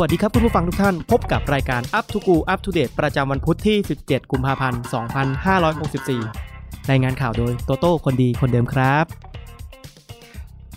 [0.00, 4.80] วัสดีครับคุณผู้ฟังทุกท่าน พบกับรายการ Up to Go Up to Date ประจำวันพุธที่ 17 กุมภาพันธ์
[6.06, 9.04] 2564รายงานข่าวโดยโตโต้คนดีคนเดิมครับ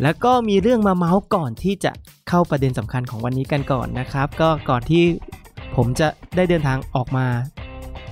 [0.03, 1.91] แล้วก็มีเรื่องมาเมาส์ก่อนที่จะ
[2.29, 5.03] เข้าประเด็นสำคัญของวันนี้กันก่อนนะครับ ก็ก่อนที่
[5.75, 7.25] ผมจะได้เดินทางออกมา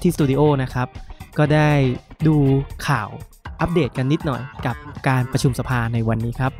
[0.01, 0.87] ที่สตูดิโอนะครับ
[1.37, 1.71] ก็ได้
[2.27, 2.35] ดู
[2.87, 3.09] ข่าว
[3.61, 4.75] อัปเดตกันนิดหน่อยกับ
[5.07, 6.51] การประชุมสภาในวันนี้ครับ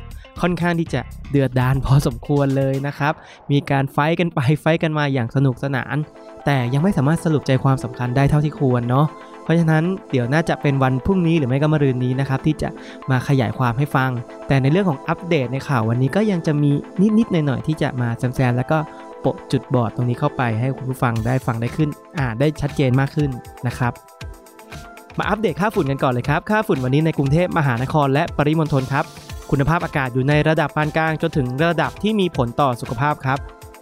[0.42, 3.12] ค่อนข้างที่จะเดือดดานพอสมควรเลยนะครับ
[3.52, 5.96] มีการไฟกันไปไฟกันมาอย่างสนุกสนาน
[6.44, 9.06] แต่ยังไม่สามารถสรุปใจความสำคัญได้เท่าที่ควรเนาะ
[9.44, 12.68] เพราะฉะนั้นเดี๋ยวน่าจะเป็นวันพรุ่งนี้หรือไม่ก็มะรืนนี้นะครับที่จะ
[13.10, 14.10] มาขยายความให้ฟัง
[14.48, 16.70] แต่ในเรื่องของอัปเดตในข่าววันนี้ก็ยังจะมี
[17.18, 18.78] นิดๆหน่อยๆที่จะมาแซมๆแล้วก็
[19.20, 23.30] โปะจุดบอดตรงนี้เข้าไปให้คุณผู้ฟังได้ฟังได้ขึ้นอ่าได้ชัดเจนมากขึ้น
[23.66, 23.92] นะครับ
[25.18, 29.04] มาอัปเดตค่าฝุ่นกันก่อนเลยครับ ค่าฝุ่นวันนี้ในกรุงเทพมหานครและปริมณฑลครับ
[29.50, 33.38] คุณภาพอากาศอยู่ในระดับปานกลางจนถึงระดับที่มีผลต่อสุขภาพครับ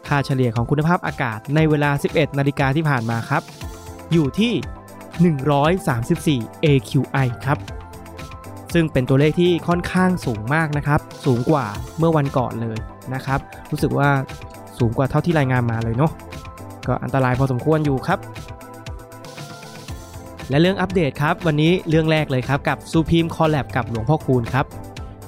[0.09, 3.43] ค่าเฉลี่ยของคุณภาพอากาศในเวลา 11 นาฬิกาที่ผ่านมาครับ
[4.13, 4.53] อยู่ที่
[6.45, 7.59] 134 AQI ครับ
[8.75, 11.67] ซึ่งเป็นตัวเลขที่ค่อนข้างสูงมากนะครับ สูงกว่า
[11.99, 12.79] เมื่อวันก่อนเลย
[13.15, 14.09] นะครับ รู้สึกว่า
[14.79, 16.13] สูงกว่าเท่าที่รายงานมาเลยเนาะ
[16.87, 18.19] ก็อันตรายพอสมควรอยู่ครับ
[20.51, 24.67] และเรื่องอัปเดตครับ วันนี้เรื่องแรกเลยครับกับ Supreme collab กับหลวงพ่อคูณครับ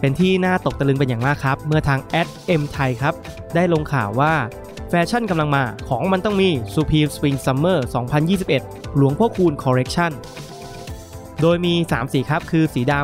[0.00, 3.14] เป็นที่น่าตกตะลึงเป็นอย่างมากครับ เมื่อทางแอดเอ็มไทยครับ
[3.54, 4.32] ได้ลงข่าวว่า
[4.88, 7.78] แฟชั่นกำลังมาของมันต้องมี Supreme Spring Summer
[8.38, 10.12] 2021 หลวงพ่อคูณ Collection
[11.40, 12.94] โดยมี 3 สีครับ คือสีด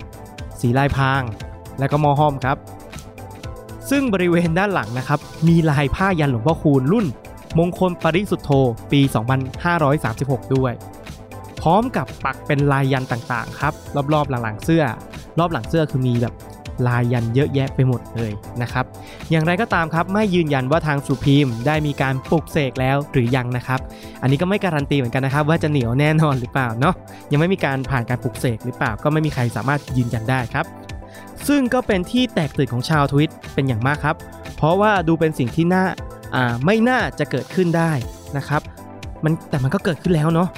[0.00, 1.22] ำ สีลายพราง
[1.78, 2.56] และก็มอห้อมครับ
[3.90, 7.06] ซึ่งบริเวณด้านหลังนะครับ มีลายผ้ายันหลวงพ่อคูณรุ่น
[7.58, 8.50] มงคลปริสุทธโธ
[8.92, 9.00] ปี
[9.78, 10.72] 2536 ด้วย
[11.60, 13.72] พร้อมกับปักเป็นลายยันต่างๆ ครับ
[14.12, 14.84] รอบๆหลังๆเสื้อ
[15.38, 16.34] รอบหลังเสื้อคือมีแบบ
[16.86, 18.84] ลายยันเยอะแยะไปหมดเลยนะครับ
[19.30, 23.80] อย่างไรก็ตามครับไม่ยืนยันว่าทางสุพีมได้มีการปลุกเสกแล้วหรือยังนะครับ
[24.22, 26.94] อันนี้ก็ไม่การันตีเหมือนกันนะครับ ว่าจะเหนียวแน่นอนหรือเปล่าเนาะ
[27.32, 30.66] ยังไม่มีการผ่านการปลุกเสกหรือเปล่าก็ไม่มีใครสามารถยืนยันได้ครับ
[31.48, 34.16] ซึ่งก็เป็นที่แตกตื่นของชาวทวิตเป็นอย่างมากครับ
[34.56, 35.84] เพราะว่าดูเป็นสิ่งที่น่า
[36.34, 37.92] อ่าไม่น่าจะเกิดขึ้นได้
[38.36, 38.62] นะครับ
[39.24, 40.48] มันแต่มันก็เกิดขึ้นแล้วเนาะ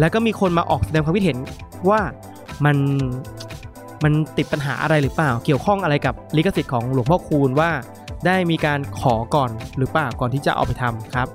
[0.00, 1.38] แล้วก็มีคนมาออกแสดงความคิดเห็น
[1.88, 2.00] ว่า
[2.64, 2.76] มัน
[4.04, 7.70] มันติดปัญหาอะไรหรือเปล่า เกี่ยวข้องอะไรกับลิขสิทธิ์ของหลวงพ่อคูณว่า
[8.26, 11.28] ได้มีการขอก่อนหรือเปล่าก่อนที่จะเอาไปทำครับ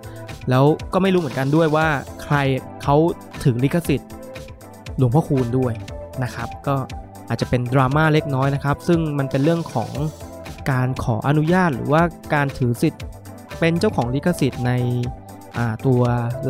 [0.50, 1.88] แล้วก็ไม่รู้เหมือนกันด้วยว่า
[2.24, 2.36] ใคร
[2.84, 2.96] เขา
[3.46, 4.10] ถึงลิขสิทธิ์
[4.98, 5.74] หลวงพ่อคูณด้วย
[6.24, 6.76] นะครับ ก็
[7.30, 9.92] อาจจะเป็นดราม่าเล็กน้อยนะครับ ซึ่งมันเป็นเรื่องของ
[10.72, 12.02] การขออนุญาตหรือว่า
[12.34, 13.04] การถือสิทธิ์
[13.60, 14.72] เป็นเจ้าของลิขสิทธิ์ใน
[15.86, 16.02] ตัว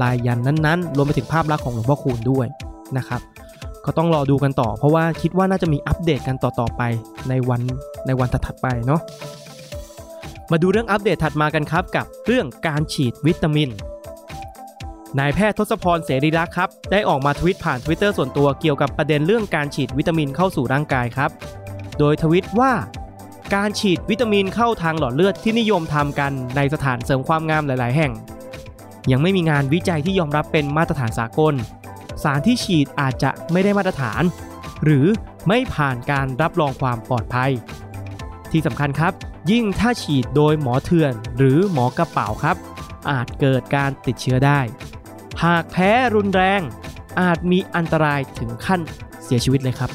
[0.02, 2.48] ลายยันนั้นๆ รวมไปถึงภาพลักษณ์ของหลวงพ่อคูณด้วย
[2.98, 3.22] นะครับ
[3.88, 6.82] ก็ต้องรอดูกันต่อ เพราะว่าคิดว่าน่าจะมีอัปเดตกันต่อๆไป
[7.30, 7.62] ในวัน
[8.08, 9.02] ในวันถัดๆไปเนาะ
[10.52, 13.70] มาดูเรื่องอัปเดตถัดมากันครับกับเรื่องการฉีดวิตามิน
[15.20, 21.30] นายแพทย์ทศพรเสรีรักษ์ครับได้ออกมาทวิตผ่าน Twitter ส่วนตัวเกี่ยวกับประเด็นเรื่องการฉีดวิตามินเข้าสู่ร่างกายครับ
[22.00, 22.72] โดยทวิตว่า
[23.56, 28.12] การฉีดวิตามินเข้าทางหลอดเลือดที่นิยมทำกันในสถานเสริมความงามหลาย ๆ แห่ง
[29.12, 31.54] ยังไม่มีงานวิจัยที่ยอมรับเป็นมาตรฐานสากล
[32.24, 34.24] สารที่ฉีดอาจจะไม่ได้มาตรฐาน
[34.84, 35.06] หรือ
[35.48, 37.52] ไม่ผ่านการรับรองความปลอดภัย
[38.52, 39.14] ที่สำคัญครับ
[39.52, 42.58] ยิ่งถ้าฉีดโดยหมอเถื่อน หรือหมอกระเป๋าครับ
[43.10, 44.60] อาจเกิดการติดเชื้อได้
[45.44, 46.62] หากแพ้รุนแรง
[47.22, 48.82] อาจมีอันตรายถึงขั้น
[49.24, 49.92] เสียชีวิตเลยครับ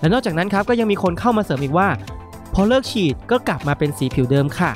[0.00, 1.88] และนอกจากนั้นครับก็ยังมีคนเข้ามาเสริมอีกว่า
[2.54, 4.72] พอเลิกฉีดก็กลับมาเป็นสีผิวเดิมค่ะ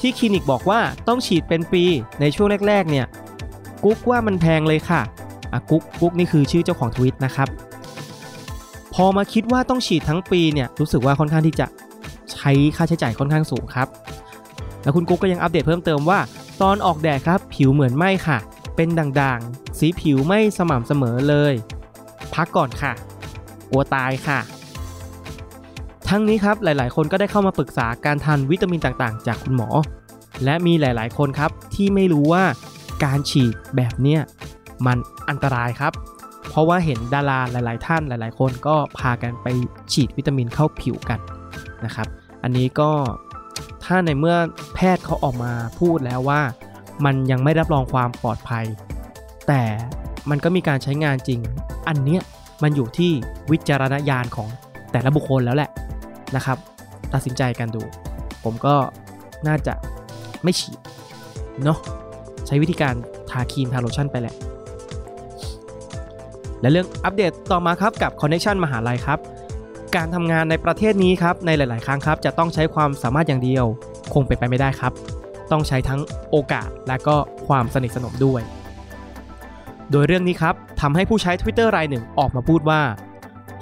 [0.00, 1.84] ที่คลินิกบอกว่าต้องฉีดเป็นปี
[2.20, 3.06] ในช่วงแรกๆเนี่ย
[3.84, 5.00] กุ๊กว่ามันแพงเลยค่ะ
[5.52, 7.48] อะกุ๊กกุ๊กนี่คือชื่อเจ้าของทวิตนะครับ
[8.94, 11.66] พอมาคิดว่าต้องฉีดทั้งปีเนี่ยรู้สึกว่าค่อนข้างที่จะ
[12.32, 13.88] ใช้ค่าใช้จ่ายค่อนข้างสูงครับ
[14.82, 16.18] แล้วคุณกุ๊กก็ยังอัปเดตเพิ่มเติมว่า
[16.62, 18.38] ตอนออกแดดครับผิวเหมือนไหมค่ะ
[18.76, 21.54] เป็นด่างๆ สีผิวไม่สม่ำเสมอเลย
[22.34, 22.92] พักก่อนค่ะ
[23.68, 24.38] กลัวตายค่ะ
[26.08, 29.68] ทั้งนี้ครับหลายๆ คนก็ได้เข้ามาปรึกษาการทานวิตามินต่างๆ จากคุณหมอ
[30.44, 32.44] และมีหลายๆ คนครับที่ไม่รู้ว่า
[33.04, 34.20] การฉีดแบบเนี้ย
[34.86, 34.98] มัน
[35.28, 35.92] อันตรายครับ
[36.48, 39.46] เพราะว่าเห็นดาราหลาย ๆ ท่านหลาย ๆ คนก็พากันไป
[39.92, 41.20] ฉีดวิตามินเข้าผิวกัน
[41.84, 42.08] นะครับ
[42.42, 42.90] อันนี้ก็
[43.84, 44.36] ถ้าในเมื่อ
[44.74, 46.40] แพทย์เขาออกมาพูดแล้วว่า
[47.04, 48.64] มันยังไม่รับรองความปลอดภัย
[49.48, 49.62] แต่
[50.30, 51.40] มันก็มีการใช้งานจริง
[51.88, 52.22] อันเนี้ย
[52.62, 53.12] มันอยู่ที่
[53.50, 54.48] วิจารณญาณของ
[54.92, 55.70] แต่ละบุคคลแล้วแหละ
[56.36, 56.58] นะครับ
[57.12, 57.82] ตัดสินใจกันดู
[58.44, 58.74] ผมก็
[59.46, 59.74] น่าจะ
[60.42, 60.78] ไม่ฉีด
[61.64, 61.78] เนาะ
[62.48, 62.94] ใช้วิธีการ
[63.30, 64.34] ทาครีมทาโลชั่นไปแหละ
[66.60, 69.18] และเรื่องอัปเดตต่อมาครับกับ Connection มหาลัยครับ
[69.96, 73.64] การทำงานในประเทศนี้ครับในหลาย ๆ ครั้งครับจะต้องใช้ความสามารถอย่างเดียว
[74.14, 74.92] คงเป็นไปไม่ได้ครับ
[75.50, 76.00] ต้องใช้ทั้ง
[76.30, 77.16] โอกาสและก็
[77.46, 78.42] ความสนิทสนมด้วย
[79.90, 82.80] โดยเรื่องนี้ครับทำให้ผู้ใช้ Twitter รายหนึ่งออกมาพูดว่า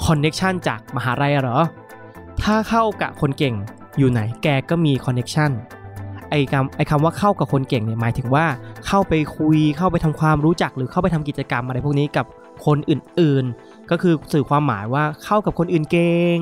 [0.05, 1.59] Connection จากมหาลัยเหรอ
[2.43, 3.55] ถ้าเข้ากับคนเก่ง
[3.99, 5.51] อยู่ไหนแกก็มี Connection
[6.31, 8.45] ไอ้คำไอ้คำว่าเข้ากับคนเก่งเนี่ยหมายถึงว่า
[8.87, 12.27] เข้าไปคุยเข้าไปทำความรู้จักหรือเข้าไปทำกิจกรรมอะไรพวกนี้กับ
[12.67, 16.39] คนอื่นๆ ก็คือสื่อความหมายว่าเข้ากับคนอื่นเก่ง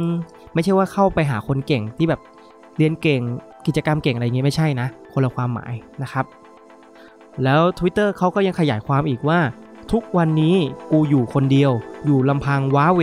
[0.54, 2.20] ไม่ใช่ว่าเข้าไปหาคนเก่งที่แบบ
[2.76, 3.20] เรียนเก่ง
[3.66, 5.72] กิจกรรมเก่งอะไรอย่างเงี้ยไม่ใช่นะ คนละความหมาย
[6.02, 6.24] นะครับ
[7.44, 9.40] แล้ว Twitter เขาก็ยังขยายความอีกว่า
[9.92, 10.56] ทุกวันนี้
[10.90, 11.72] กูอยู่คนเดียว
[12.04, 13.00] อยู่ลำพังว้าเว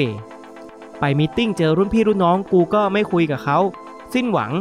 [0.99, 3.57] ไปมีติ้งเจอรุ่นพี่รุ่นน้องกูก็ไม่คุยกับเขา
[4.13, 4.51] สิ้นหวัง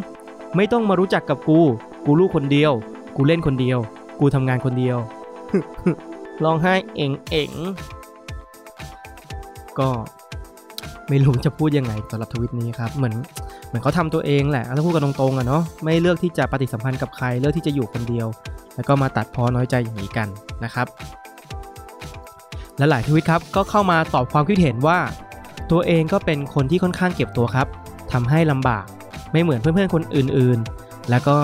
[0.57, 1.61] ไม่ต้องมารู้จักกับกู
[2.05, 2.73] กูลูกคนเดียว
[3.17, 3.79] กูเล่นคนเดียว
[4.21, 4.99] กูทำงานคนเดียว
[6.45, 7.51] ร้องไห้เองเอง
[9.79, 9.89] ก็
[11.09, 13.15] ไม่รู้จะพูดยังไงสำหรับทวิตนี้ครับ เหมือน
[13.67, 18.27] เหมือนเขาทำตัวเองแหละถ้าพูดกันตรงๆอะเนาะไม่เลือกที่จะปฏิสัมพันธ์กับใครเลือกที่จะอยู่คนเดียว
[18.77, 20.29] แล้วก็มาตัดพอน้อยใจอย่างนี้กัน
[20.65, 20.87] นะครับ
[22.79, 24.99] และหลายทวิตครับก็เข้ามาตอบความคิดเห็นว่า
[25.71, 27.67] ตัวเองก็เป็นคนที่ค่อนข้างเก็บตัวครับ
[28.13, 28.85] ทำให้ลำบาก
[29.33, 31.37] ไม่เหมือนเพื่อนๆคนอื่นๆ แล้วก็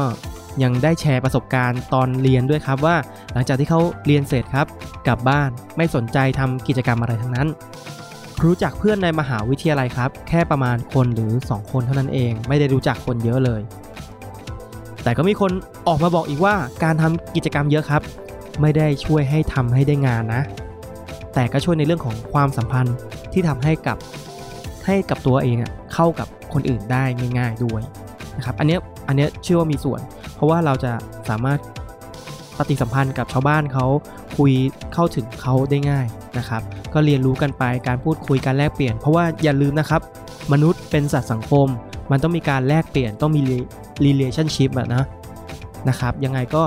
[0.62, 2.96] ยังได้แชร์ประสบการณ์ตอนเรียนด้วยครับว่า
[3.32, 4.66] หลังจากที่เขาเรียนเสร็จครับ
[5.06, 7.48] กลับบ้านไม่สนใจทำกิจกรรมอะไรทั้งนั้น
[8.44, 13.60] รู้จักเพื่อนในมหาวิทยาลัยครับ แค่ประมาณคนหรือ 2 คนเท่านั้นเอง ไม่ได้รู้จักคนเยอะเลย
[15.02, 15.52] แต่ก็มีคน
[15.88, 16.54] ออกมาบอกอีกว่า
[16.84, 18.02] การทำกิจกรรมเยอะครับ
[18.60, 20.42] ไม่ได้ช่วยให้ทำให้ได้งานนะ
[21.34, 22.96] แต่ก็ช่วยในเรื่องของความสัมพันธ์
[23.32, 23.96] ที่ทำให้กับ
[24.86, 25.56] ให้กับตัวเอง
[25.94, 27.04] เข้ากับคนอื่นได้
[27.38, 27.82] ง่ายๆด้วย
[28.36, 30.00] นะครับอันเนี้ยอันเนี้ยเชื่อว่ามีส่วน
[30.36, 30.92] เพราะว่าเราจะ
[31.28, 31.58] สามารถ
[32.58, 33.86] ปฏิสัมพันธ์กับชาวบ้านเขา
[34.38, 34.52] คุย
[34.94, 36.06] เข้าถึงเขาได้ง่าย
[36.38, 36.62] นะครับ
[36.94, 40.00] ก็เรียนรู้กันไปการพูดคุยการแลกเปลี่ยน เพราะว่าอย่าลืมนะครับ
[40.52, 41.66] มนุษย์เป็นสัตว์สังคม
[42.10, 43.42] มันต้องมีการแลกเปลี่ยนต้องมี
[44.04, 45.04] relationship อะนะ
[45.88, 46.62] นะครับ ยังไงก็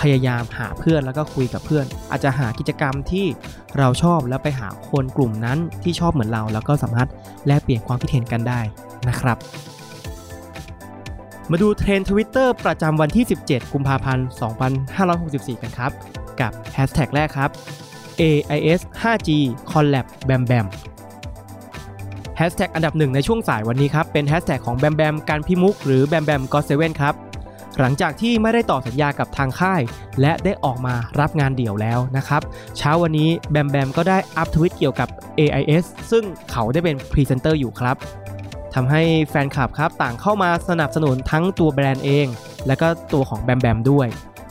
[0.00, 3.26] พยายามหาเพื่อนแล้วก็คุยกับเพื่อน อาจจะหากิจกรรมที่
[3.78, 7.08] เราชอบแล้วไปหาคนกลุ่มนั้นที่ชอบเหมือนเรา แล้วก็สามารถ
[7.46, 8.60] แลกเปลี่ยนความคิดเห็นกันได้
[9.08, 9.36] นะครับ
[11.50, 14.26] มาดูเทรนด์ทวิตเตอร์ประจำวันที่ 17 กุมภาพันธ์
[14.94, 15.92] 2564 กันครับ
[16.40, 17.50] กับแฮชแท็กแรกครับ
[18.20, 19.28] AIS 5G
[19.70, 20.66] Collab Bam Bam
[22.36, 27.14] แฮชแท็กอันดับหนึ่งในช่วงสายวันนี้ครับ เป็นแฮชแท็กของแบมแบมกันต์พิมุกต์ หรือแบมแบม GOT7 ครับ
[27.78, 29.80] หลังจากที่ไม่ได้ต่อสัญญากับทางค่าย
[30.20, 32.42] และได้ออกมารับงานเดี่ยวแล้วนะครับ
[32.76, 37.96] เช้าวันนี้แบมแบมก็ได้อัพทวีตเกี่ยวกับ AIS ซึ่งเขาได้เป็นพรีเซนเตอร์อยู่ครับ
[38.74, 42.26] ทำให้แฟนคลับครับต่างเข้ามาสนับสนุนทั้งตัวแบรนด์เอง
[42.66, 44.08] และก็ตัวของแบมแบมด้วย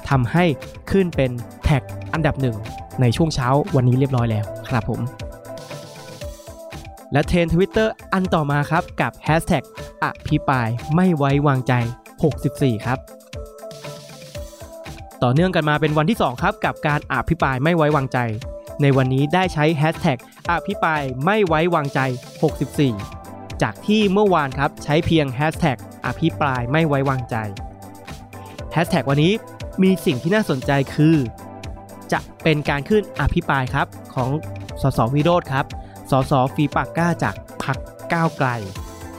[0.09, 0.45] ทำให้
[0.91, 1.31] ขึ้นเป็น
[1.63, 1.83] แท็ก
[2.13, 2.55] อันดับหนึ่ง
[3.01, 5.01] ในช่วงเช้าวันนี้เรียบร้อยแล้วครับผม
[7.11, 9.63] และเทรนด์ทวิตเตอร์อันต่อมาครับกับ Hashtag
[10.03, 11.73] อภิปรายไม่ไว้วางใจ
[12.29, 12.99] 64 ครับ
[15.23, 18.17] ต่อเนื่องกันมาเป็นวันที่ 2 ครับ กับการอภิปรายไม่ไว้วางใจ
[18.81, 20.17] ในวันนี้ได้ใช้ Hashtag
[20.51, 21.99] อภิปรายไม่ไว้วางใจ
[22.65, 23.20] 64
[23.61, 27.35] จากที่เมื่อวานครับใช้เพียง Hashtag อภิปรายไม่ไว้วางใจ
[28.75, 29.33] Hashtag วันนี้
[29.83, 31.15] มีสิ่งที่น่าสนใจคือ
[32.11, 34.31] จะเป็นการขึ้นอภิปรายครับของ
[34.81, 35.65] สสวิโรธครับ
[36.11, 37.77] สสฟีปากก้าจากพัก
[38.13, 38.49] ก้าวไกล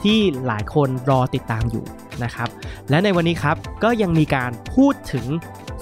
[0.03, 1.85] ที่หลายคนรอติดตามอยู่
[2.23, 2.49] นะครับ
[2.89, 5.25] และในวันนี้ครับก็ยังมีการพูดถึง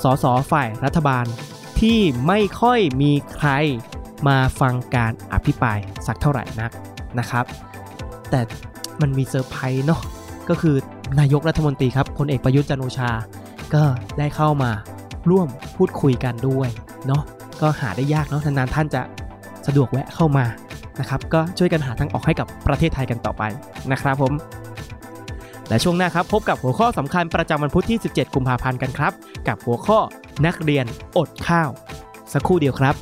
[0.03, 1.25] สสฝ่ายรัฐบาล
[1.80, 3.50] ที่ไม่ค่อยมีใคร
[4.27, 6.72] มาฟังการอภิปรายสักเท่าไหร่นัก
[7.20, 7.46] นะครับ
[8.32, 8.42] แต่
[9.02, 10.02] มันมีเซอร์ไพรส์เนาะ
[10.50, 10.76] ก็คือ
[11.20, 13.10] นายกรัฐมนตรีครับพลเอกประยุทธ์จันโอชา
[13.74, 13.84] ก็
[14.18, 14.72] ได้เข้ามา
[15.30, 15.48] ร่วม
[15.78, 16.70] พูดคุยกันด้วย
[17.08, 17.22] เนาะ
[17.62, 19.02] ก็หาได้ยากเนาะนานๆท่านจะ
[19.68, 20.46] สะดวกแวะเข้ามา
[21.00, 23.44] นะครับก็ช่วยกันหาทางออกให้กับประเทศไทยกันต่อไป
[23.92, 24.34] นะครับผม
[25.70, 29.14] และช่วงหน้าครับพบกับหัวข้อสำคัญประจำวันพุธที่ 17 กุมภาพันธ์กันครับ
[29.48, 30.00] กับหัวข้อ
[30.46, 30.86] นักเรียน
[31.18, 31.70] อดข้าว
[32.34, 32.96] สักครู่เดียวครับ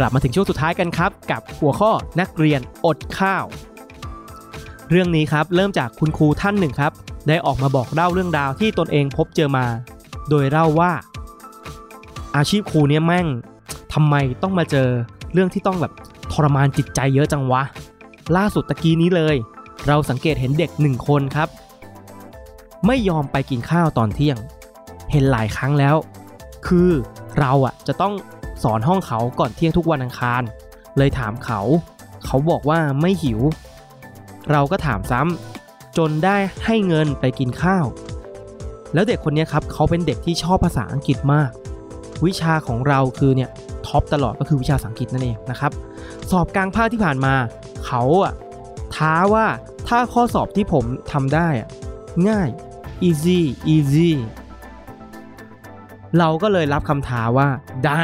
[0.00, 1.90] กลับมาถึงช่วงสุดท้ายกันครับ กับหัวข้อ
[2.20, 3.44] นักเรียนอดข้าว
[4.90, 6.92] เรื่องนี้ครับเริ่มจากคุณครูท่านหนึ่งครับ
[7.28, 9.66] ได้ออกมาบอกเล่าเรื่องราวที่ตนเองพบเจอมา
[10.28, 10.92] โดยเล่าว่า
[12.36, 13.26] อาชีพครูเนี่ยแม่ง
[13.92, 14.88] ทำไมต้องมาเจอ
[15.32, 15.92] เรื่องที่ต้องแบบ
[16.32, 17.62] ทรมานจิตใจเยอะจังวะ
[18.36, 19.36] ล่าสุดตะกี้นี้เลย
[19.86, 21.48] เราสังเกตเห็นเด็กหนึ่งคนครับ
[22.86, 24.36] ไม่ยอมไปกินข้าวตอนเที่ยง
[25.12, 25.96] เห็นหลายครั้งแล้ว
[26.66, 26.90] คือ
[27.38, 28.14] เราอะจะต้อง
[28.62, 30.42] สอนห้องเขาก่อนเที่ยงทุกวันอังคาร
[30.98, 31.60] เลยถามเขา
[32.24, 33.40] เขาบอกว่าไม่หิว
[34.50, 37.86] เราก็ถามซ้ำจนได้ให้เงินไปกินข้าว
[38.94, 41.50] แล้วเด็กคนนี้ครับเขาเป็นเด็กที่ชอบภาษาอังกฤษมาก
[42.26, 43.50] วิชาของเราคือเนี่ย
[43.86, 45.72] ท็อปตลอดก็คือวิชาภาษาอังกฤษนั่นเองนะครับ
[46.30, 47.34] สอบกลางภาคที่ผ่านมา
[47.86, 48.32] เขาอะ
[48.94, 49.46] ท้าว่า
[49.88, 51.68] ถ้าข้อสอบที่ผมทำได้อะ
[52.28, 52.48] ง่าย
[53.08, 53.40] easy
[53.74, 54.10] easy
[56.18, 57.48] เราก็เลยรับคำท้าว่า
[57.86, 58.02] ได้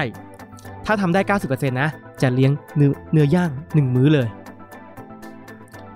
[0.86, 1.90] ถ้าทำได้ 90%นะ
[2.22, 4.28] จะเลี้ยงเนื้อเนื้อย่าง 1 มื้อเลย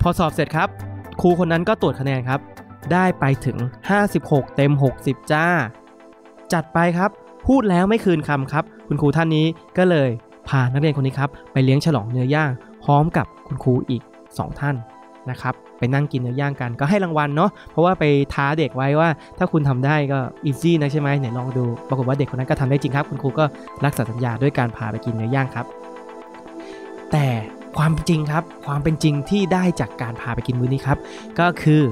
[0.00, 0.68] พอสอบเสร็จครับ
[1.20, 2.40] ครูคนนั้นก็ตรวจคะแนนครับ
[2.92, 3.56] ได้ไปถึง
[4.06, 5.46] 56 เต็ม 60 จ้า
[6.52, 7.10] จัดไปครับ
[7.46, 9.46] พูดแล้วไม่คืนคำครับ คุณครูท่านนี้
[9.78, 10.10] ก็เลย
[10.48, 12.50] พานักเรียนคนนี้ครับ ไปเลี้ยงฉลองเนื้อย่าง
[12.84, 14.76] พร้อมกับคุณครูอีก 2 ท่าน
[15.30, 19.08] นะครับไปนั่งกินเนื้อย่างกันก็ให้รางวัลเนาะเพราะว่าไปท้าเด็กไว้ว่า
[19.38, 23.44] ถ้าคุณทำได้ก็อีซี่นะใช่ไหมไหนลองดูปรากฏว่าเด็กคนนั้นก็ทำได้จริงครับ คุณครูก็
[23.84, 25.66] รักษาสัญญาด้วยการพาไปกินเนื้อย่างครับ
[27.12, 27.26] แต่
[27.78, 30.98] ความจริงครับ ความเป็นจริงที่ได้จากการพาไปกินมื้อนี้ครับ
[31.38, 31.82] ก็คือ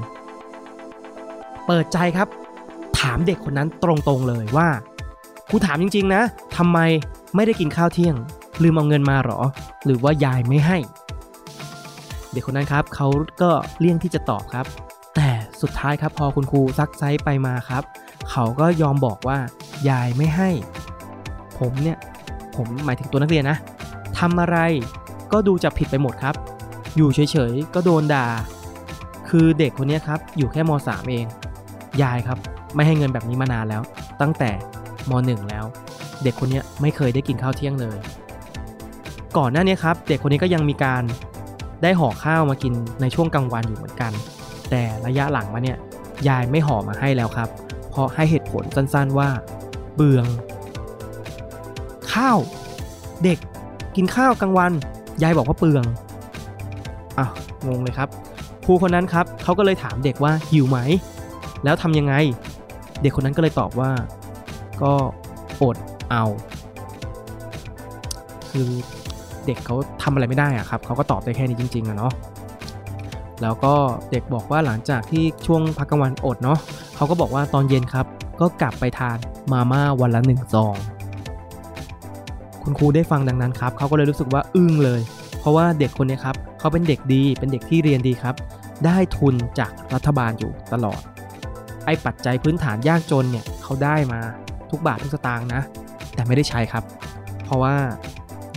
[1.65, 2.27] เปิดใจครับ
[2.99, 4.67] ถามเด็กคนนั้นตรงๆเลยว่า
[5.49, 6.21] ครูถามจริง ๆ นะ
[6.57, 6.79] ทำไม
[7.35, 8.15] ไม่ได้กินข้าวเที่ยง
[8.63, 9.39] ลืมเอาเงินมาหรอ
[9.85, 10.77] หรือว่ายายไม่ให้
[12.31, 13.07] เด็กคนนั้นครับเขา
[13.41, 14.65] ก็เลี่ยงที่จะตอบครับ
[15.15, 15.29] แต่
[15.61, 17.83] สุดท้ายครับพอคุณครูซักไซส์ไปมาครับ
[18.31, 19.37] เขาก็ยอมบอกว่า
[19.89, 20.49] ยายไม่ให้
[21.59, 21.97] ผมเนี่ย
[22.55, 23.57] ผมหมายถึงตัวนักเรียนนะ
[24.19, 24.57] ทำอะไร
[25.31, 26.35] ก็ดูจะผิดไปหมดครับ
[26.95, 27.19] อยู่เฉ
[27.51, 28.27] ยๆก็โดนด่า
[29.29, 31.25] คือเด็กคนนี้ครับอยู่แค่ม .3 เอง
[32.01, 32.37] ยายครับ
[32.75, 33.81] ไม่ให้เงินแบบนี้มานานแล้ว
[34.21, 34.51] ตั้งแต่
[35.09, 35.65] ม .1 แล้ว
[36.23, 37.97] เด็กคนนี้ไม่เคยได้กินข้าวเที่ยงเลย
[39.37, 41.03] ก่อนหน้านี้ครับ เด็กคนนี้ก็ยังมีการ
[41.83, 44.11] ได้ห่อข้าวมากินในช่วงกลางวันอยู่เหมือนกัน
[44.69, 45.77] แต่ระยะหลังมาเนี่ย
[46.27, 47.49] ยายไม่ห่อมาให้แล้วครับ
[47.89, 49.29] เพราะให้เหตุผลสั้นๆว่า
[49.95, 50.25] เบือง
[52.13, 52.37] ข้าว
[53.23, 53.39] เด็ก
[53.95, 54.71] กินข้าวกลางวัน
[55.23, 55.83] ยายบอกว่าเปลือง
[57.17, 57.33] อ้าว
[57.67, 58.09] งงเลยครับ
[58.65, 60.79] ครูคนนั้นครับเขาก็เลยถามเด็กว่าหิวไหม
[61.63, 62.13] แล้วทำยังไง
[63.01, 63.91] เด็กคนนั้นก็เลยตอบว่า
[64.81, 64.93] ก็
[65.61, 65.77] อด
[66.11, 66.25] เอา
[68.51, 68.69] คือ
[69.49, 72.13] เด็กเขาทำอะไรไม่ได้อะครับเขาก็ตอบได้แค่นี้จริงๆอะเนาะ
[73.41, 73.73] แล้วก็
[74.11, 76.59] เด็กบอกว่าหลังจากที่ช่วงพักกลางวันอดเนาะ
[76.95, 78.05] เขาก็บอกว่าตอนเย็นครับ
[78.41, 79.17] ก็กลับไปทาน
[79.51, 80.75] มาม่าวันละหนึ่งซอง
[82.63, 85.01] คุณครูได้ฟังดังนั้นครับเขาก็เลยรู้สึกว่าอึ้งเลย
[85.39, 88.35] เพราะว่าเด็กคนนี้ครับเขาเป็นเด็กดีเป็นเด็กที่เรียนดีครับ
[88.85, 91.01] ได้ทุนจากรัฐบาลอยู่ตลอด
[91.85, 94.19] ไอ้ปัจจัยพื้นฐานยากจนเนี่ยเขาได้มา
[94.69, 95.61] ทุกบาททุกสตางค์นะ
[96.15, 96.83] แต่ไม่ได้ใช้ครับ
[97.45, 97.75] เพราะว่า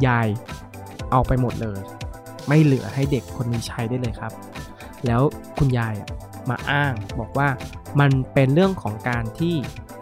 [0.06, 0.26] ยาย
[1.12, 1.80] เอาไปหมดเลย
[2.48, 4.32] ไม่เหลือให้เด็กคนนี้ใช้ได้เลยครับ
[5.06, 5.22] แล้ว
[5.58, 5.94] คุณยาย
[6.50, 7.48] มาอ้างบอกว่า
[8.00, 9.54] มันเป็นเรื่องของการที่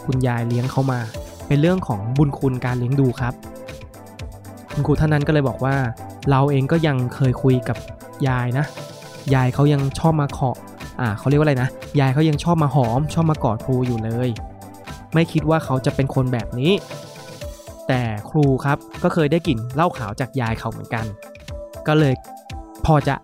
[0.06, 1.00] คุณยายเลี้ยงเขามา
[1.48, 3.34] เป็นเรื่องของบุญคุณการเลี้ยงดูครับ
[4.72, 5.74] คุณครูท่านนั้นก็เลยบอกว่า
[6.30, 7.76] เราเองก็ยังเคยคุยกับ
[8.28, 8.64] ยายนะ
[9.34, 10.50] ยายเขายังชอบมาขอ
[11.00, 11.68] อ่าเขาเรียกว่าอะไรนะ
[12.00, 14.28] ยายเขายังชอบมาหอม ชอบมากอดครูอยู่เลย
[15.14, 16.72] ไม่คิดว่าเขาจะเป็นคนแบบนี้
[17.90, 21.04] แต่ครูครับก็เคยได้กลิ่นเหล้าขาวจากยายเขาเหมือนกัน
[21.86, 22.14] ก็เลย
[22.86, 23.14] พอจะ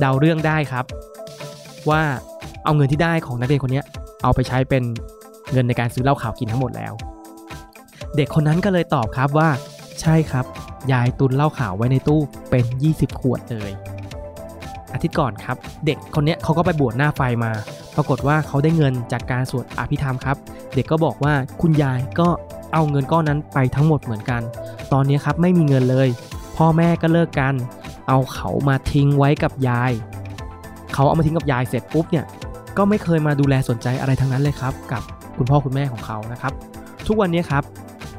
[0.00, 0.84] เดาเรื่องได้ครับ
[1.90, 2.02] ว่า
[2.64, 3.82] เอาเงินที่ได้ของนักเรียนคนนี้
[4.22, 4.82] เอาไปใช้เป็น
[5.52, 6.92] เงินในการซื้อเหล้าขาวกินทั้งหมดแล้ว
[8.16, 9.48] เด็กคนนั้นก็เลยตอบครับว่า
[10.00, 10.44] ใช่ครับ
[10.92, 12.64] ยายตุนเหล้าขาวไว้ในตู้เป็น
[12.94, 13.70] 20 ขวดเลย
[14.92, 15.56] อาทิตย์ก่อนครับ
[15.86, 17.52] เด็กคนนี้เขาก็ไปบวชหน้าไฟมา
[17.96, 20.36] ปรากฏว่าเขาได้เงินจากการสวดอภิธรรมครับ
[20.74, 22.28] เด็กก็บอกว่าคุณยายก็
[22.72, 24.42] เอาเงินก้อนนั้นไปทั้งหมดเหมือนกัน
[24.92, 26.08] ตอนนี้ครับไม่มีเงินเลย
[26.56, 27.54] พ่อแม่ก็เลิกกัน
[28.08, 29.92] เอาเขามาทิ้งไว้กับยาย
[30.94, 32.24] เขาเอามาทิ้งกับยายเสร็จปุ๊บเนี่ย
[32.76, 35.02] ก็ไม่เคยมาดูแลสนใจอะไรทั้งนั้นเลยครับ กับ
[35.36, 36.52] คุณพ่อคุณแม่ของเขานะครับ
[37.06, 37.64] ทุกวันนี้ครับ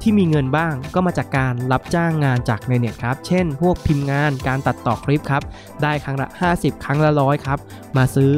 [0.02, 5.44] ที่มีเงินบ้างก็มาจากการรับจ้างงานจากในเน็ตครับ เช่น พวกพิมพ์งานการตัดต่อคลิปครับ
[5.84, 7.60] ได้ครั้งละ 50 ครั้งละร้อยครับ
[7.98, 8.32] มาซื้อ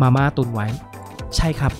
[0.00, 0.66] มาม่าตุนไว้
[1.36, 1.72] ใช่ครับ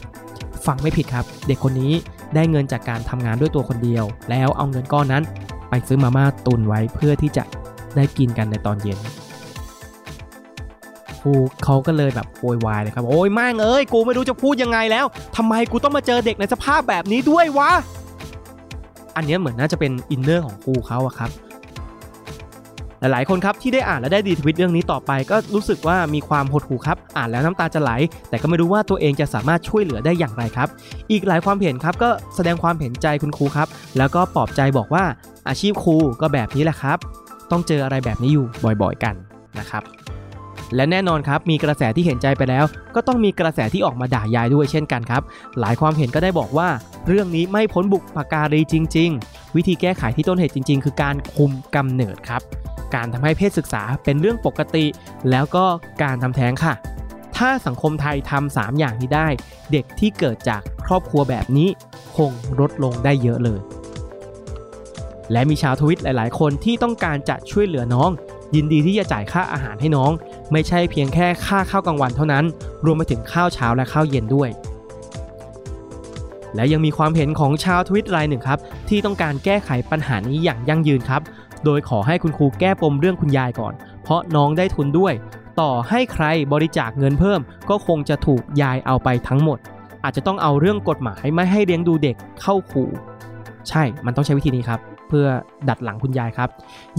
[0.67, 1.93] ฟังไม่ผิดครับ เด็กคนนี้
[2.35, 5.23] ได้เงินจากการทำงานด้วยตัวคนเดียว แล้วเอาเงินก้อนนั้น
[5.71, 7.45] ไปซื้อมาม่าตุนไว้เพื่อที่จะ
[7.97, 8.99] ได้กินกันในตอนเย็น
[11.21, 11.33] ฟู
[11.65, 15.07] เขาก็เลยแบบโวยวายเลยครับ โอ้ยแม่งเอ้ยกูไม่รู้จะพูดยังไงแล้ว
[15.37, 17.71] ทำไมกูต้องมาเจอเด็กในสภาพแบบนี้ด้วยวะ
[19.17, 21.31] อันนี้เหมือนน่าจะเป็นอินเนอร์ของครูเขาอะครับ
[23.01, 27.91] หลายๆคนครับที่ได้อ่านและได้ดีทวิตเรื่องนี้ต่อไป ก็รู้สึกว่ามีความหดหู่ครับ อ่านแล้วน้ำตาจะไหล
[28.29, 30.69] แต่ก็ไม่รู้ว่าตัวเองจะสามารถช่วยเหลือได้อย่างไรครับ
[31.11, 35.05] อีกหลายความเห็นครับก็แสดงความเห็นใจคุณครูครับ แล้วก็ปลอบใจบอกว่า
[35.49, 36.99] อาชีพครูก็แบบนี้แหละครับ
[37.51, 38.47] ต้องเจออะไรแบบนี้อยู่
[38.83, 39.15] บ่อยๆกัน
[39.59, 39.83] นะครับ
[40.75, 45.23] และแน่นอนครับ มีกระแสที่เห็นใจไปแล้ว ก็ต้องมีกระแสที่ออกมาด่ายายด้วยเช่นกันครับ
[45.61, 46.69] หลายความเห็นก็ได้บอกว่า
[47.09, 52.43] เรื่องนี้ไม่พ้นบุกปาการีจริง ๆ วิธีแก้ไขที่ต้นเหตุจริง ๆ คือการคุมกำเนิดครับ
[52.95, 54.87] การทำให้เพศศึกษาเป็นเรื่องปกติ
[55.31, 55.65] แล้วก็
[56.03, 56.75] การทำแท้งค่ะ
[57.37, 59.29] ถ้าสังคมไทยทำสามอย่างนี้ได้
[59.73, 61.69] เด็กที่เกิดจากครอบครัวแบบนี้
[62.17, 63.61] คงลดลงได้เยอะเลย
[65.33, 68.11] และมีชาวทวิตหลาย ๆ คนที่ต้องการจะช่วยเหลือน้อง
[68.55, 70.11] ยินดีที่จะจ่ายค่าอาหารให้น้อง
[70.53, 72.45] ไม่ใช่เพียงแค่ค่าข้าวกลางวันเท่านั้น
[72.85, 74.51] รวมไปถึงข้าวเช้าและข้าวเย็นด้วย
[76.55, 81.23] และยังมีความเห็นของชาวทวิตรายหนึ่งครับ ที่ต้องการแก้ไขปัญหานี้อย่างยั่งยืนครับ
[81.67, 85.15] โดยขอให้คุณครูแก้ปมเรื่องคุณยายก่อน เพราะน้องได้ทุนด้วย
[85.61, 89.59] ต่อให้ใครบริจาคเงินเพิ่ม ก็คงจะถูกยายเอาไปทั้งหมด
[90.05, 92.91] อาจจะต้องเอาเรื่องกฎหมายไม่ให้เลี้ยงดูเด็กเข้าขู่
[93.69, 95.27] ใช่ มันต้องใช้วิธีนี้ครับ เพื่อ
[95.69, 96.49] ดัดหลังคุณยายครับ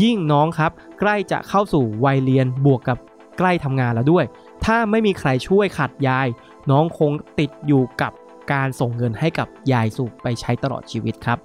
[0.02, 2.98] ยิ่งน้องครับ ใกล้จะเข้าสู่วัยเรียนบวกกับ
[3.38, 4.26] ใกล้ทำงานแล้วด้วย
[4.66, 6.28] ถ้าไม่มีใครช่วยขัดยาย
[6.72, 8.12] น้องคงติดอยู่กับ
[8.52, 11.40] การส่งเงินให้กับยายสุไปใช้ตลอดชีวิตครับ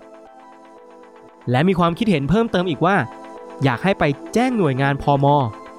[1.50, 2.96] และมีความคิดเห็นเพิ่มเติมอีกว่า
[3.64, 5.26] อยากให้ไปแจ้งหน่วยงานพอม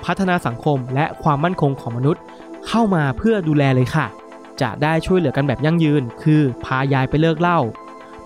[0.05, 2.21] พัฒนาสังคมและความมั่นคงของมนุษย์
[2.67, 4.05] เข้ามาเพื่อดูแลเลยค่ะ
[4.61, 7.59] จะได้ช่วยเหลือกันแบบยั่งยืน คือพายายไปเลิกเหล้า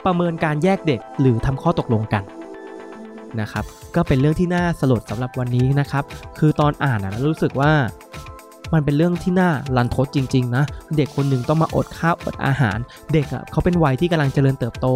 [0.05, 2.23] ประเมินการแยกเด็กหรือทำข้อตกลงกัน
[3.39, 3.65] นะครับ
[3.95, 6.03] ก็เป็นเรื่องที่น่าสลดสำหรับวันนี้นะครับ
[6.39, 7.71] คือตอนอ่านนะรู้สึกว่า
[8.73, 10.63] มันเป็นเรื่องที่น่ารันทดจริงๆนะ
[10.97, 12.77] เด็กคนหนึ่งต้องมาอดข้าวอดอาหาร
[13.13, 14.87] เด็กอะเขาเป็นวัยที่กำลังเจริญเติบโต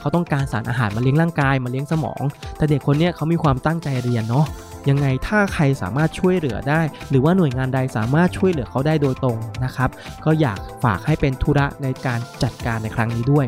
[0.00, 2.22] เขาต้องการสารอาหารมาเลี้ยงร่างกายมาเลี้ยงสมอง
[2.56, 4.46] แต่เด็กคนเนี้ยเขามีความตั้งใจเรียนเนาะ
[4.88, 9.90] ยังไงถ้าใครสามารถช่วยเหลือได้ หรือว่าหน่วยงานใดสามารถช่วยเหลือเขาได้โดยตรงนะครับ
[10.24, 13.46] ก็อยากฝากให้เป็นธุระในการจัดการในครั้งนี้ด้วย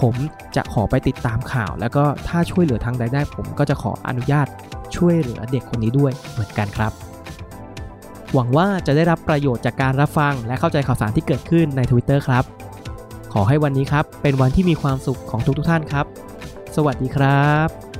[0.00, 0.14] ผม
[0.56, 4.46] จะขอไปติดตามข่าว แล้วก็ถ้าช่วยเหลือทางใดได้ ผมก็จะขออนุญาต
[4.96, 7.11] ช่วยเหลือเด็กคนนี้ด้วยเหมือนกันครับ
[8.34, 12.44] หวังว่าจะได้รับประโยชน์จากการรับฟัง และเข้าใจข่าวสารที่เกิดขึ้นใน Twitter ครับ
[13.32, 16.06] ขอให้วันนี้ครับเป็นวันที่มีความสุขของทุกๆท่านครับ
[16.76, 17.91] สวัสดีครับ